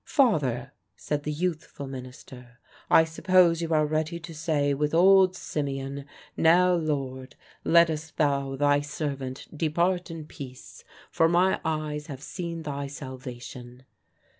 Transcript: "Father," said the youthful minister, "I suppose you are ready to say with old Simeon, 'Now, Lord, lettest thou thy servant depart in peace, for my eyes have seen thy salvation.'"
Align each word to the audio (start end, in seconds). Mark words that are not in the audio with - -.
"Father," 0.07 0.71
said 0.97 1.21
the 1.21 1.31
youthful 1.31 1.85
minister, 1.85 2.57
"I 2.89 3.03
suppose 3.03 3.61
you 3.61 3.71
are 3.71 3.85
ready 3.85 4.19
to 4.21 4.33
say 4.33 4.73
with 4.73 4.95
old 4.95 5.35
Simeon, 5.35 6.05
'Now, 6.35 6.73
Lord, 6.73 7.35
lettest 7.63 8.17
thou 8.17 8.55
thy 8.55 8.81
servant 8.81 9.47
depart 9.55 10.09
in 10.09 10.25
peace, 10.25 10.83
for 11.11 11.29
my 11.29 11.61
eyes 11.63 12.07
have 12.07 12.23
seen 12.23 12.63
thy 12.63 12.87
salvation.'" 12.87 13.83